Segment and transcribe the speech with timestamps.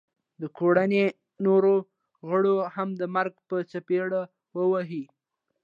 [0.41, 1.01] د کوړنۍ
[1.45, 1.73] نورو
[2.29, 4.21] غړو هم د مرګ په څپېړه
[4.55, 5.03] وه وهي